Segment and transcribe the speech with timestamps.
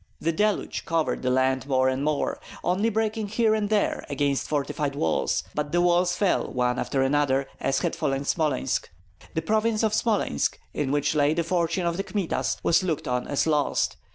[0.19, 4.95] The deluge covered the land more and more, only breaking here and there against fortified
[4.95, 8.89] walls; but the walls fell one after another, as had fallen Smolensk.
[9.35, 13.27] The province of Smolensk, in which lay the fortune of the Kmitas, was looked on
[13.27, 13.95] as lost.